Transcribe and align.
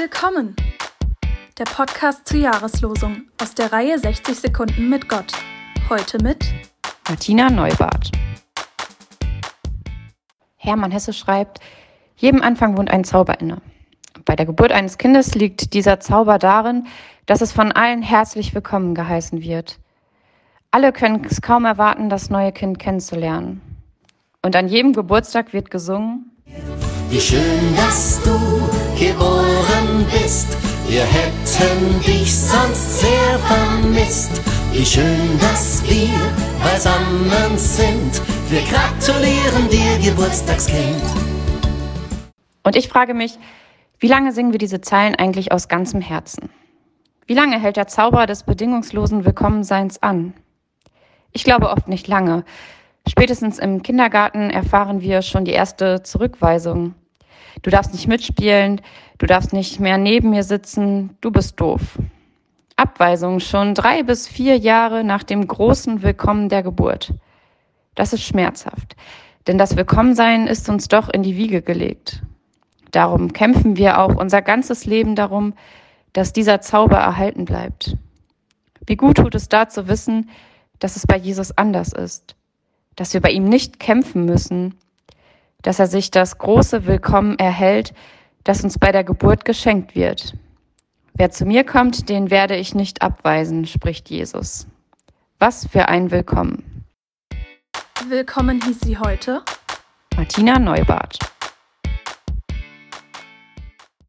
Willkommen! 0.00 0.54
Der 1.58 1.64
Podcast 1.64 2.28
zur 2.28 2.38
Jahreslosung 2.38 3.22
aus 3.42 3.56
der 3.56 3.72
Reihe 3.72 3.98
60 3.98 4.38
Sekunden 4.38 4.88
mit 4.88 5.08
Gott. 5.08 5.32
Heute 5.88 6.22
mit 6.22 6.46
Martina 7.08 7.50
Neubart. 7.50 8.12
Hermann 10.56 10.92
Hesse 10.92 11.12
schreibt, 11.12 11.58
jedem 12.14 12.42
Anfang 12.42 12.76
wohnt 12.76 12.92
ein 12.92 13.02
Zauber 13.02 13.40
inne. 13.40 13.60
Bei 14.24 14.36
der 14.36 14.46
Geburt 14.46 14.70
eines 14.70 14.98
Kindes 14.98 15.34
liegt 15.34 15.74
dieser 15.74 15.98
Zauber 15.98 16.38
darin, 16.38 16.86
dass 17.26 17.40
es 17.40 17.50
von 17.50 17.72
allen 17.72 18.00
herzlich 18.00 18.54
willkommen 18.54 18.94
geheißen 18.94 19.42
wird. 19.42 19.80
Alle 20.70 20.92
können 20.92 21.24
es 21.28 21.42
kaum 21.42 21.64
erwarten, 21.64 22.08
das 22.08 22.30
neue 22.30 22.52
Kind 22.52 22.78
kennenzulernen. 22.78 23.60
Und 24.42 24.54
an 24.54 24.68
jedem 24.68 24.92
Geburtstag 24.92 25.52
wird 25.52 25.72
gesungen, 25.72 26.30
wie 27.10 27.20
schön, 27.20 27.74
dass 27.74 28.22
du 28.22 28.77
bist. 30.06 30.56
Wir 30.88 31.04
hätten 31.04 32.00
dich 32.00 32.34
sonst 32.34 33.00
sehr 33.00 33.38
vermisst. 33.46 34.40
Wie 34.72 34.84
schön, 34.84 35.38
dass 35.40 35.82
wir 35.84 36.10
beisammen 36.62 37.58
sind. 37.58 38.20
Wir 38.48 38.62
gratulieren 38.62 39.68
dir, 39.70 40.10
Geburtstagskind. 40.10 41.02
Und 42.64 42.76
ich 42.76 42.88
frage 42.88 43.14
mich, 43.14 43.38
wie 43.98 44.08
lange 44.08 44.32
singen 44.32 44.52
wir 44.52 44.58
diese 44.58 44.80
Zeilen 44.80 45.14
eigentlich 45.14 45.52
aus 45.52 45.68
ganzem 45.68 46.00
Herzen? 46.00 46.50
Wie 47.26 47.34
lange 47.34 47.60
hält 47.60 47.76
der 47.76 47.88
Zauber 47.88 48.26
des 48.26 48.42
bedingungslosen 48.44 49.24
Willkommenseins 49.24 50.02
an? 50.02 50.34
Ich 51.32 51.44
glaube 51.44 51.70
oft 51.70 51.88
nicht 51.88 52.08
lange. 52.08 52.44
Spätestens 53.08 53.58
im 53.58 53.82
Kindergarten 53.82 54.50
erfahren 54.50 55.00
wir 55.00 55.22
schon 55.22 55.44
die 55.44 55.52
erste 55.52 56.02
Zurückweisung. 56.02 56.94
Du 57.62 57.70
darfst 57.70 57.92
nicht 57.92 58.06
mitspielen, 58.06 58.80
du 59.18 59.26
darfst 59.26 59.52
nicht 59.52 59.80
mehr 59.80 59.98
neben 59.98 60.30
mir 60.30 60.44
sitzen, 60.44 61.16
du 61.20 61.30
bist 61.30 61.60
doof. 61.60 61.98
Abweisung 62.76 63.40
schon 63.40 63.74
drei 63.74 64.04
bis 64.04 64.28
vier 64.28 64.56
Jahre 64.56 65.02
nach 65.02 65.24
dem 65.24 65.46
großen 65.46 66.02
Willkommen 66.02 66.48
der 66.48 66.62
Geburt. 66.62 67.12
Das 67.96 68.12
ist 68.12 68.22
schmerzhaft, 68.22 68.94
denn 69.48 69.58
das 69.58 69.76
Willkommensein 69.76 70.46
ist 70.46 70.68
uns 70.68 70.86
doch 70.86 71.08
in 71.08 71.24
die 71.24 71.36
Wiege 71.36 71.60
gelegt. 71.62 72.22
Darum 72.92 73.32
kämpfen 73.32 73.76
wir 73.76 73.98
auch 73.98 74.14
unser 74.14 74.40
ganzes 74.40 74.84
Leben 74.84 75.16
darum, 75.16 75.54
dass 76.12 76.32
dieser 76.32 76.60
Zauber 76.60 76.98
erhalten 76.98 77.44
bleibt. 77.44 77.96
Wie 78.86 78.96
gut 78.96 79.16
tut 79.16 79.34
es 79.34 79.48
da 79.48 79.68
zu 79.68 79.88
wissen, 79.88 80.30
dass 80.78 80.94
es 80.94 81.06
bei 81.06 81.16
Jesus 81.16 81.56
anders 81.58 81.92
ist, 81.92 82.36
dass 82.94 83.12
wir 83.12 83.20
bei 83.20 83.30
ihm 83.30 83.44
nicht 83.44 83.80
kämpfen 83.80 84.24
müssen, 84.24 84.74
dass 85.62 85.78
er 85.78 85.86
sich 85.86 86.10
das 86.10 86.38
große 86.38 86.86
Willkommen 86.86 87.38
erhält, 87.38 87.92
das 88.44 88.62
uns 88.62 88.78
bei 88.78 88.92
der 88.92 89.04
Geburt 89.04 89.44
geschenkt 89.44 89.94
wird. 89.94 90.34
Wer 91.14 91.30
zu 91.30 91.44
mir 91.44 91.64
kommt, 91.64 92.08
den 92.08 92.30
werde 92.30 92.56
ich 92.56 92.74
nicht 92.74 93.02
abweisen, 93.02 93.66
spricht 93.66 94.08
Jesus. 94.08 94.68
Was 95.38 95.66
für 95.66 95.88
ein 95.88 96.10
Willkommen. 96.10 96.84
Willkommen 98.08 98.62
hieß 98.62 98.80
sie 98.80 98.98
heute 98.98 99.42
Martina 100.16 100.58
Neubart. 100.58 101.18